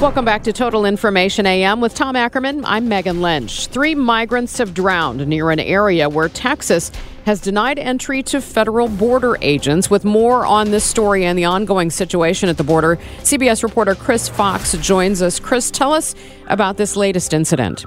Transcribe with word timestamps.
Welcome 0.00 0.24
back 0.24 0.42
to 0.42 0.52
Total 0.52 0.84
Information 0.84 1.46
AM 1.46 1.80
with 1.80 1.94
Tom 1.94 2.14
Ackerman. 2.16 2.64
I'm 2.66 2.88
Megan 2.88 3.22
Lynch. 3.22 3.68
Three 3.68 3.94
migrants 3.94 4.58
have 4.58 4.74
drowned 4.74 5.26
near 5.26 5.50
an 5.50 5.60
area 5.60 6.08
where 6.08 6.28
Texas 6.28 6.90
has 7.24 7.40
denied 7.40 7.78
entry 7.78 8.22
to 8.24 8.40
federal 8.40 8.88
border 8.88 9.38
agents. 9.40 9.88
With 9.88 10.04
more 10.04 10.44
on 10.44 10.72
this 10.72 10.84
story 10.84 11.24
and 11.24 11.38
the 11.38 11.46
ongoing 11.46 11.90
situation 11.90 12.48
at 12.48 12.58
the 12.58 12.64
border, 12.64 12.96
CBS 13.20 13.62
reporter 13.62 13.94
Chris 13.94 14.28
Fox 14.28 14.72
joins 14.78 15.22
us. 15.22 15.40
Chris, 15.40 15.70
tell 15.70 15.94
us 15.94 16.14
about 16.48 16.76
this 16.76 16.96
latest 16.96 17.32
incident. 17.32 17.86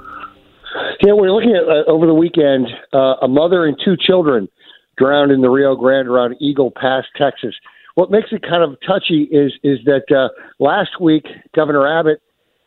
Yeah, 1.00 1.12
we're 1.12 1.30
looking 1.30 1.54
at 1.54 1.68
uh, 1.68 1.88
over 1.88 2.06
the 2.06 2.14
weekend 2.14 2.66
uh, 2.92 3.14
a 3.22 3.28
mother 3.28 3.66
and 3.66 3.76
two 3.84 3.96
children 3.96 4.48
drowned 4.96 5.30
in 5.30 5.40
the 5.40 5.50
Rio 5.50 5.76
Grande 5.76 6.08
around 6.08 6.36
Eagle 6.40 6.72
Pass, 6.74 7.04
Texas. 7.16 7.54
What 7.98 8.12
makes 8.12 8.28
it 8.30 8.42
kind 8.42 8.62
of 8.62 8.78
touchy 8.86 9.24
is 9.24 9.54
is 9.64 9.80
that 9.86 10.04
uh, 10.16 10.28
last 10.60 11.00
week 11.00 11.24
Governor 11.52 11.84
Abbott 11.98 12.22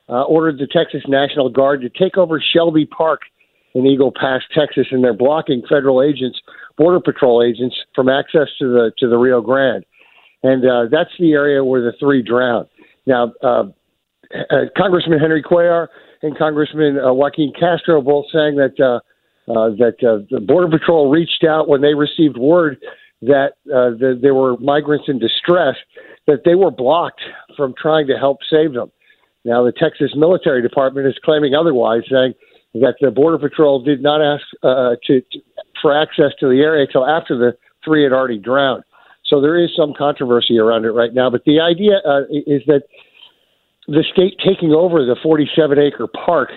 uh, 0.10 0.24
ordered 0.24 0.58
the 0.58 0.68
Texas 0.68 1.04
National 1.08 1.48
Guard 1.48 1.80
to 1.80 1.90
take 1.90 2.18
over 2.18 2.44
Shelby 2.54 2.86
Park 2.86 3.22
in 3.74 3.86
Eagle 3.86 4.12
Pass, 4.12 4.42
Texas, 4.54 4.88
and 4.92 5.02
they're 5.02 5.14
blocking 5.14 5.64
federal 5.70 6.04
agents, 6.04 6.42
border 6.78 7.00
patrol 7.00 7.42
agents, 7.42 7.78
from 7.96 8.10
access 8.10 8.50
to 8.60 8.68
the 8.74 8.92
to 8.98 9.08
the 9.08 9.16
Rio 9.16 9.40
Grande, 9.40 9.86
and 10.44 10.66
uh, 10.66 10.88
that's 10.92 11.12
the 11.18 11.32
area 11.32 11.64
where 11.64 11.80
the 11.80 11.94
three 11.98 12.22
drowned. 12.22 12.68
Now, 13.06 13.32
uh, 13.42 13.64
uh, 14.34 14.66
Congressman 14.76 15.20
Henry 15.20 15.42
Cuellar 15.42 15.88
and 16.24 16.38
Congressman 16.38 17.00
uh, 17.00 17.14
Joaquin 17.14 17.54
Castro 17.58 18.02
both 18.02 18.26
saying 18.34 18.58
that 18.58 18.78
uh, 18.84 19.00
uh, 19.50 19.70
that 19.78 19.96
uh, 20.04 20.28
the 20.30 20.42
Border 20.42 20.78
Patrol 20.78 21.10
reached 21.10 21.46
out 21.48 21.70
when 21.70 21.80
they 21.80 21.94
received 21.94 22.36
word 22.36 22.78
that 23.22 23.54
uh, 23.68 23.92
the, 23.92 24.18
there 24.20 24.34
were 24.34 24.58
migrants 24.58 25.06
in 25.08 25.20
distress, 25.20 25.76
that 26.28 26.42
they 26.46 26.56
were 26.56 26.72
blocked 26.72 27.22
from 27.56 27.74
trying 27.80 28.08
to 28.08 28.18
help 28.18 28.40
save 28.50 28.74
them. 28.74 28.92
Now, 29.44 29.64
the 29.64 29.72
Texas 29.72 30.12
Military 30.16 30.62
Department 30.62 31.08
is 31.08 31.16
claiming 31.24 31.56
otherwise, 31.56 32.04
saying 32.12 32.34
that 32.76 32.96
the 33.02 33.12
Border 33.12 33.38
Patrol 33.38 33.84
did 33.84 34.02
not 34.02 34.22
ask 34.22 34.44
uh, 34.64 34.96
to, 35.08 35.22
to 35.22 35.40
for 35.82 36.00
access 36.00 36.32
to 36.40 36.48
the 36.48 36.62
area 36.62 36.86
until 36.86 37.08
after 37.08 37.38
the 37.38 37.58
three 37.84 38.04
had 38.04 38.14
already 38.14 38.38
drowned. 38.38 38.84
So 39.26 39.42
there 39.42 39.58
is 39.58 39.72
some 39.76 39.94
controversy 39.98 40.60
around 40.60 40.86
it 40.86 40.92
right 40.92 41.14
now. 41.14 41.30
But 41.30 41.44
the 41.46 41.60
idea 41.60 42.02
uh, 42.06 42.22
is 42.30 42.62
that 42.68 42.84
the 43.88 44.04
state 44.14 44.38
taking 44.46 44.72
over 44.72 45.06
the 45.06 45.16
47 45.24 45.80
acre 45.80 46.08
park, 46.08 46.50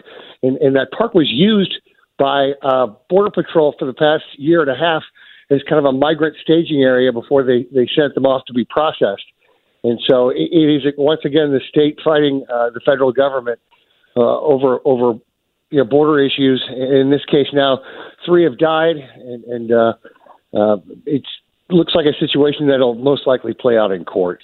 and, 0.42 0.56
and 0.58 0.76
that 0.76 0.88
park 0.96 1.14
was 1.14 1.28
used 1.30 1.74
by 2.18 2.52
uh, 2.62 2.88
Border 3.08 3.30
Patrol 3.30 3.74
for 3.78 3.86
the 3.86 3.94
past 3.94 4.24
year 4.36 4.60
and 4.60 4.70
a 4.70 4.76
half 4.76 5.02
as 5.50 5.60
kind 5.68 5.78
of 5.78 5.84
a 5.84 5.92
migrant 5.92 6.36
staging 6.42 6.82
area 6.82 7.12
before 7.12 7.42
they, 7.42 7.66
they 7.72 7.88
sent 7.94 8.14
them 8.14 8.26
off 8.26 8.44
to 8.46 8.52
be 8.52 8.64
processed. 8.64 9.24
And 9.82 10.00
so 10.08 10.30
it, 10.30 10.48
it 10.50 10.76
is 10.86 10.92
once 10.96 11.20
again 11.24 11.52
the 11.52 11.60
state 11.68 11.98
fighting 12.02 12.44
uh, 12.52 12.70
the 12.70 12.80
federal 12.84 13.12
government 13.12 13.60
uh, 14.16 14.20
over 14.40 14.78
over 14.84 15.18
you 15.70 15.78
know, 15.78 15.84
border 15.84 16.20
issues. 16.24 16.64
In 16.70 17.10
this 17.10 17.24
case, 17.26 17.48
now 17.52 17.80
three 18.24 18.44
have 18.44 18.58
died, 18.58 18.96
and, 18.96 19.44
and 19.44 19.72
uh, 19.72 19.92
uh, 20.56 20.76
it 21.04 21.22
looks 21.68 21.94
like 21.94 22.06
a 22.06 22.16
situation 22.18 22.68
that'll 22.68 22.94
most 22.94 23.26
likely 23.26 23.52
play 23.54 23.76
out 23.76 23.90
in 23.90 24.04
court. 24.04 24.42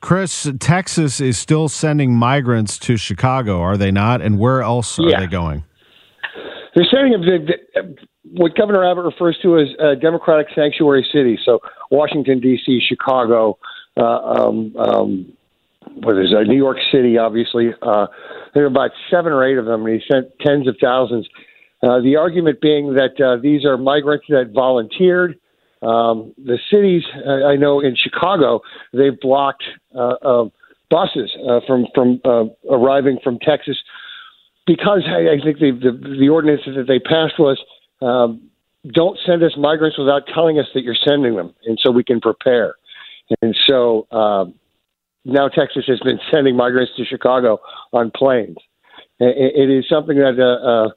Chris, 0.00 0.50
Texas 0.60 1.20
is 1.20 1.38
still 1.38 1.68
sending 1.68 2.14
migrants 2.14 2.78
to 2.80 2.96
Chicago, 2.96 3.60
are 3.60 3.76
they 3.76 3.90
not? 3.90 4.20
And 4.20 4.38
where 4.38 4.62
else 4.62 4.98
are 4.98 5.08
Yeah. 5.08 5.20
they 5.20 5.26
going? 5.26 5.64
They're 6.76 6.86
sending 6.92 7.12
them 7.12 7.22
to 7.22 7.38
to- 7.46 8.06
what 8.32 8.54
Governor 8.54 8.84
Abbott 8.84 9.04
refers 9.04 9.38
to 9.42 9.58
as 9.58 9.68
uh, 9.80 9.94
Democratic 9.94 10.48
sanctuary 10.54 11.06
cities. 11.12 11.38
So 11.44 11.60
Washington 11.90 12.38
D.C., 12.40 12.80
Chicago, 12.86 13.58
uh, 13.96 14.02
um, 14.02 14.76
um, 14.76 15.32
what 16.02 16.18
is 16.18 16.34
uh, 16.36 16.42
New 16.42 16.56
York 16.56 16.76
City, 16.92 17.16
obviously. 17.16 17.70
Uh, 17.80 18.08
there 18.52 18.64
are 18.64 18.68
about 18.68 18.90
seven 19.10 19.32
or 19.32 19.44
eight 19.44 19.56
of 19.58 19.64
them, 19.64 19.86
and 19.86 19.94
he 19.94 20.02
sent 20.12 20.26
tens 20.40 20.68
of 20.68 20.76
thousands. 20.80 21.26
Uh, 21.82 22.00
the 22.00 22.16
argument 22.16 22.60
being 22.60 22.94
that 22.94 23.20
uh, 23.20 23.40
these 23.40 23.64
are 23.64 23.78
migrants 23.78 24.26
that 24.28 24.50
volunteered. 24.54 25.38
Um, 25.82 26.34
the 26.36 26.58
cities, 26.70 27.04
uh, 27.26 27.46
I 27.46 27.56
know 27.56 27.80
in 27.80 27.96
Chicago, 27.96 28.60
they've 28.92 29.18
blocked 29.18 29.62
uh, 29.94 30.14
uh, 30.22 30.44
buses 30.90 31.30
uh, 31.48 31.60
from 31.66 31.86
from 31.94 32.20
uh, 32.24 32.44
arriving 32.70 33.18
from 33.22 33.38
Texas 33.38 33.76
because 34.66 35.04
I, 35.06 35.34
I 35.34 35.40
think 35.42 35.58
the, 35.58 35.70
the 35.70 36.16
the 36.20 36.28
ordinance 36.28 36.62
that 36.66 36.86
they 36.86 36.98
passed 36.98 37.38
was 37.38 37.58
um, 38.02 38.50
don't 38.92 39.18
send 39.24 39.42
us 39.42 39.52
migrants 39.56 39.98
without 39.98 40.22
telling 40.32 40.58
us 40.58 40.66
that 40.74 40.82
you're 40.82 40.96
sending 41.06 41.36
them, 41.36 41.54
and 41.64 41.78
so 41.80 41.90
we 41.90 42.04
can 42.04 42.20
prepare. 42.20 42.74
And 43.42 43.56
so 43.66 44.06
um, 44.10 44.54
now 45.24 45.48
Texas 45.48 45.84
has 45.86 46.00
been 46.00 46.18
sending 46.32 46.56
migrants 46.56 46.92
to 46.96 47.04
Chicago 47.04 47.58
on 47.92 48.10
planes. 48.14 48.56
It, 49.18 49.68
it 49.68 49.70
is 49.70 49.88
something 49.88 50.16
that 50.16 50.38
uh, 50.38 50.68
uh, 50.68 50.90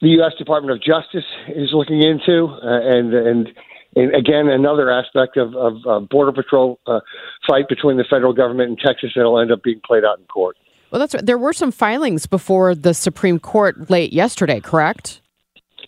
the 0.00 0.08
U.S. 0.08 0.32
Department 0.38 0.72
of 0.72 0.82
Justice 0.82 1.28
is 1.48 1.70
looking 1.72 2.02
into, 2.02 2.46
uh, 2.46 2.96
and 2.96 3.14
and. 3.14 3.48
And 3.94 4.14
again, 4.14 4.48
another 4.48 4.90
aspect 4.90 5.36
of, 5.36 5.54
of 5.54 5.74
uh, 5.86 6.00
border 6.00 6.32
patrol 6.32 6.80
uh, 6.86 7.00
fight 7.46 7.68
between 7.68 7.98
the 7.98 8.06
federal 8.08 8.32
government 8.32 8.70
and 8.70 8.78
Texas 8.78 9.10
that'll 9.14 9.38
end 9.38 9.52
up 9.52 9.62
being 9.62 9.82
played 9.84 10.02
out 10.02 10.18
in 10.18 10.24
court. 10.24 10.56
Well, 10.92 10.98
that's 10.98 11.14
right. 11.14 11.24
There 11.24 11.38
were 11.38 11.54
some 11.54 11.72
filings 11.72 12.26
before 12.26 12.74
the 12.74 12.92
Supreme 12.92 13.38
Court 13.38 13.88
late 13.88 14.12
yesterday, 14.12 14.60
correct? 14.60 15.22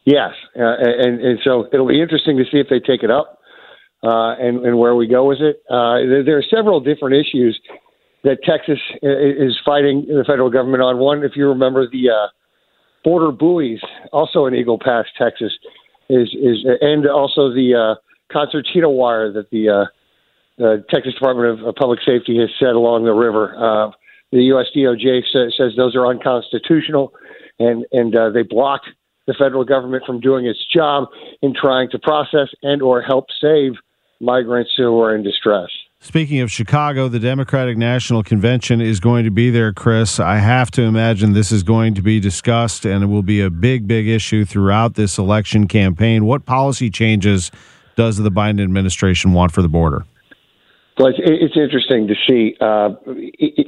Yes, 0.07 0.33
uh, 0.59 0.77
and 0.81 1.21
and 1.21 1.39
so 1.45 1.67
it'll 1.73 1.87
be 1.87 2.01
interesting 2.01 2.39
to 2.39 2.45
see 2.45 2.59
if 2.59 2.69
they 2.71 2.81
take 2.81 3.03
it 3.03 3.11
up 3.11 3.39
uh, 4.03 4.35
and 4.41 4.65
and 4.65 4.79
where 4.79 4.95
we 4.95 5.07
go 5.07 5.27
with 5.27 5.41
it. 5.41 5.63
Uh, 5.69 6.25
there, 6.25 6.39
are 6.39 6.43
several 6.43 6.81
different 6.81 7.17
issues 7.17 7.61
that 8.23 8.39
Texas 8.45 8.79
is 9.03 9.59
fighting 9.65 10.07
the 10.09 10.25
federal 10.27 10.49
government 10.49 10.83
on. 10.83 10.99
One, 10.99 11.23
if 11.23 11.33
you 11.37 11.49
remember, 11.49 11.87
the 11.87 12.09
uh, 12.09 12.29
border 13.05 13.31
buoys, 13.31 13.81
also 14.11 14.47
in 14.47 14.55
Eagle 14.55 14.79
Pass, 14.79 15.05
Texas, 15.19 15.53
is 16.09 16.29
is 16.35 16.65
and 16.81 17.07
also 17.07 17.53
the 17.53 17.75
uh, 17.75 18.01
concertina 18.33 18.89
wire 18.89 19.31
that 19.33 19.51
the 19.51 19.69
uh, 19.69 19.85
the 20.57 20.83
Texas 20.89 21.13
Department 21.13 21.61
of 21.67 21.75
Public 21.75 22.01
Safety 22.07 22.39
has 22.39 22.49
set 22.59 22.75
along 22.75 23.05
the 23.05 23.13
river. 23.13 23.93
The 24.35 24.43
U.S. 24.47 24.67
DOJ 24.77 25.23
sa- 25.33 25.49
says 25.57 25.75
those 25.77 25.95
are 25.95 26.09
unconstitutional, 26.09 27.15
and 27.61 27.87
and 27.93 28.15
uh, 28.17 28.31
they 28.31 28.43
block 28.43 28.81
the 29.29 29.35
federal 29.39 29.65
government 29.65 30.03
from 30.05 30.19
doing 30.19 30.45
its 30.45 30.59
job 30.75 31.05
in 31.41 31.55
trying 31.55 31.89
to 31.91 32.01
process 32.01 32.49
and 32.63 32.83
or 32.83 33.01
help 33.01 33.27
save 33.41 33.75
migrants 34.21 34.73
who 34.77 35.01
are 35.01 35.15
in 35.15 35.23
distress. 35.23 35.69
Speaking 36.01 36.41
of 36.41 36.51
Chicago, 36.51 37.07
the 37.07 37.21
Democratic 37.21 37.79
National 37.79 38.25
Convention 38.25 38.81
is 38.81 38.99
going 38.99 39.25
to 39.25 39.31
be 39.31 39.51
there, 39.51 39.73
Chris. 39.73 40.19
I 40.19 40.39
have 40.39 40.69
to 40.73 40.83
imagine 40.83 41.33
this 41.33 41.53
is 41.53 41.63
going 41.63 41.95
to 41.95 42.03
be 42.03 42.19
discussed 42.19 42.85
and 42.85 43.05
it 43.05 43.07
will 43.07 43.23
be 43.23 43.41
a 43.41 43.49
big, 43.49 43.87
big 43.87 44.09
issue 44.09 44.45
throughout 44.45 44.95
this 44.95 45.17
election 45.17 45.67
campaign. 45.67 46.27
What 46.27 46.45
policy 46.45 46.91
changes 46.91 47.51
does 47.97 48.19
the 48.19 48.31
Biden 48.31 48.63
administration 48.63 49.33
want 49.33 49.53
for 49.53 49.63
the 49.63 49.69
border? 49.69 50.05
Well, 50.99 51.09
it's, 51.09 51.19
it's 51.21 51.57
interesting 51.57 52.07
to 52.07 52.15
see. 52.27 52.57
Uh, 52.61 52.91
it, 53.07 53.67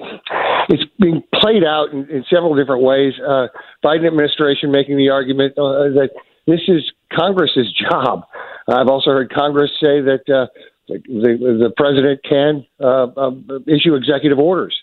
being 1.01 1.23
played 1.35 1.65
out 1.65 1.93
in, 1.93 2.09
in 2.11 2.25
several 2.31 2.55
different 2.55 2.83
ways. 2.83 3.15
Uh, 3.21 3.49
Biden 3.85 4.07
administration 4.07 4.71
making 4.71 4.97
the 4.97 5.11
argument 5.11 5.53
uh, 5.59 5.93
that 5.95 6.11
this 6.47 6.61
is 6.69 6.83
Congress's 7.13 7.73
job. 7.73 8.23
I've 8.69 8.89
also 8.89 9.11
heard 9.11 9.33
Congress 9.33 9.71
say 9.83 10.01
that 10.01 10.23
uh, 10.29 10.47
the, 10.89 10.99
the, 11.07 11.73
president 11.77 12.21
can 12.29 12.67
uh, 12.81 13.07
uh, 13.17 13.31
issue 13.67 13.95
executive 13.95 14.39
orders, 14.39 14.77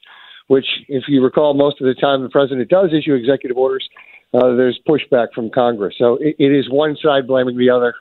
which, 0.47 0.65
if 0.87 1.03
you 1.07 1.23
recall, 1.23 1.53
most 1.53 1.81
of 1.81 1.87
the 1.87 1.93
time 1.93 2.23
the 2.23 2.29
president 2.29 2.69
does 2.69 2.89
issue 2.93 3.13
executive 3.13 3.57
orders. 3.57 3.87
Uh, 4.33 4.55
there's 4.55 4.79
pushback 4.87 5.27
from 5.35 5.49
Congress. 5.49 5.95
So 5.97 6.15
it, 6.15 6.35
it 6.39 6.51
is 6.51 6.69
one 6.69 6.97
side 7.03 7.27
blaming 7.27 7.57
the 7.57 7.69
other 7.69 7.93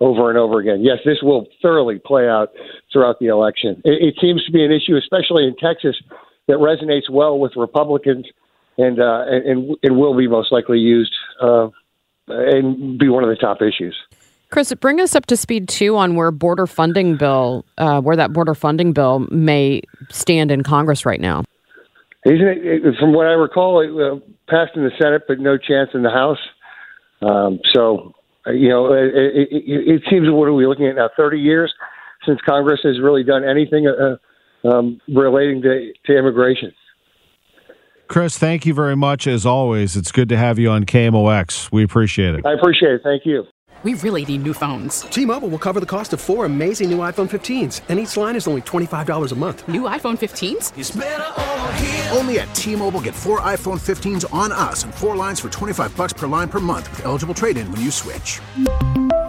over 0.00 0.28
and 0.28 0.38
over 0.38 0.58
again. 0.58 0.82
Yes, 0.82 0.98
this 1.04 1.18
will 1.22 1.46
thoroughly 1.62 2.00
play 2.04 2.28
out 2.28 2.50
throughout 2.92 3.18
the 3.20 3.28
election. 3.28 3.80
It, 3.84 4.02
it 4.02 4.14
seems 4.20 4.44
to 4.44 4.52
be 4.52 4.64
an 4.64 4.72
issue, 4.72 4.96
especially 4.96 5.44
in 5.44 5.56
Texas, 5.56 5.96
that 6.48 6.56
resonates 6.58 7.10
well 7.10 7.38
with 7.38 7.52
Republicans 7.56 8.26
and 8.78 9.00
uh, 9.00 9.24
and, 9.26 9.76
and 9.82 9.96
will 9.96 10.16
be 10.16 10.28
most 10.28 10.52
likely 10.52 10.78
used 10.78 11.12
uh, 11.40 11.68
and 12.28 12.98
be 12.98 13.08
one 13.08 13.22
of 13.22 13.30
the 13.30 13.36
top 13.36 13.62
issues. 13.62 13.96
Chris, 14.50 14.72
bring 14.74 15.00
us 15.00 15.14
up 15.14 15.24
to 15.26 15.36
speed 15.36 15.68
too 15.68 15.96
on 15.96 16.14
where 16.14 16.30
border 16.30 16.66
funding 16.66 17.16
bill, 17.16 17.64
uh, 17.78 18.00
where 18.02 18.16
that 18.16 18.32
border 18.32 18.54
funding 18.54 18.92
bill 18.92 19.20
may 19.30 19.80
stand 20.10 20.50
in 20.50 20.62
Congress 20.62 21.06
right 21.06 21.20
now. 21.20 21.42
Isn't 22.26 22.46
it? 22.46 22.94
From 23.00 23.14
what 23.14 23.26
I 23.26 23.32
recall, 23.32 23.80
it 23.80 23.90
uh, 23.90 24.20
passed 24.48 24.76
in 24.76 24.84
the 24.84 24.92
Senate, 25.00 25.22
but 25.26 25.40
no 25.40 25.56
chance 25.56 25.90
in 25.94 26.02
the 26.02 26.10
House. 26.10 26.38
Um, 27.22 27.60
so 27.72 28.14
uh, 28.46 28.50
you 28.50 28.68
know, 28.68 28.92
it, 28.92 29.10
it, 29.14 29.48
it, 29.50 30.02
seems 30.10 30.28
what 30.28 30.48
are 30.48 30.52
we 30.52 30.66
looking 30.66 30.86
at 30.86 30.96
now? 30.96 31.08
Thirty 31.16 31.38
years 31.38 31.72
since 32.26 32.40
Congress 32.46 32.80
has 32.82 33.00
really 33.00 33.24
done 33.24 33.44
anything 33.44 33.86
uh, 33.86 34.16
um, 34.64 35.00
relating 35.08 35.62
to, 35.62 35.92
to 36.06 36.18
immigration. 36.18 36.72
Chris, 38.08 38.36
thank 38.36 38.66
you 38.66 38.74
very 38.74 38.96
much 38.96 39.26
as 39.26 39.46
always. 39.46 39.96
It's 39.96 40.12
good 40.12 40.28
to 40.28 40.36
have 40.36 40.58
you 40.58 40.70
on 40.70 40.84
KMOX. 40.84 41.72
We 41.72 41.82
appreciate 41.82 42.34
it. 42.34 42.44
I 42.44 42.52
appreciate 42.52 42.92
it. 42.92 43.00
Thank 43.02 43.24
you. 43.24 43.44
We 43.82 43.94
really 43.94 44.24
need 44.24 44.44
new 44.44 44.54
phones. 44.54 45.00
T-Mobile 45.00 45.48
will 45.48 45.58
cover 45.58 45.80
the 45.80 45.86
cost 45.86 46.12
of 46.12 46.20
four 46.20 46.44
amazing 46.44 46.88
new 46.88 46.98
iPhone 46.98 47.28
15s, 47.28 47.80
and 47.88 47.98
each 47.98 48.16
line 48.16 48.36
is 48.36 48.46
only 48.46 48.62
$25 48.62 49.32
a 49.32 49.34
month. 49.34 49.66
New 49.66 49.82
iPhone 49.82 50.16
15s? 50.16 52.16
Only 52.16 52.38
at 52.38 52.54
T-Mobile 52.54 53.00
get 53.00 53.14
four 53.14 53.40
iPhone 53.40 53.80
15s 53.80 54.32
on 54.32 54.52
us 54.52 54.84
and 54.84 54.94
four 54.94 55.16
lines 55.16 55.40
for 55.40 55.48
25 55.48 55.96
bucks 55.96 56.12
per 56.12 56.28
line 56.28 56.48
per 56.48 56.60
month 56.60 56.88
with 56.90 57.04
eligible 57.06 57.34
trade-in 57.34 57.70
when 57.72 57.80
you 57.80 57.90
switch. 57.90 58.40